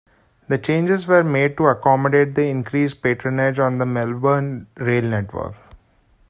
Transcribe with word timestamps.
The 0.47 0.57
changes 0.57 1.05
were 1.05 1.23
made 1.23 1.55
to 1.57 1.67
accommodate 1.67 2.33
the 2.33 2.45
increased 2.45 3.03
patronage 3.03 3.59
on 3.59 3.77
the 3.77 3.85
Melbourne 3.85 4.65
rail 4.75 5.03
network. 5.03 5.53